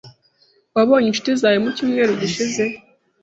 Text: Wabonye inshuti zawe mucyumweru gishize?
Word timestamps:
Wabonye 0.75 1.07
inshuti 1.09 1.29
zawe 1.41 1.57
mucyumweru 1.63 2.11
gishize? 2.21 2.63